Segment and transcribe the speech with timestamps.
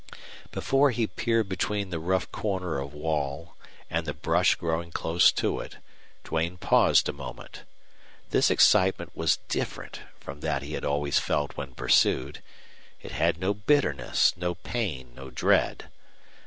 [0.51, 3.55] Before he peered between the rough corner of wall
[3.87, 5.77] and the bush growing close to it
[6.23, 7.65] Duane paused a moment.
[8.31, 12.41] This excitement was different from that he had always felt when pursued.
[13.03, 15.87] It had no bitterness, no pain, no dread.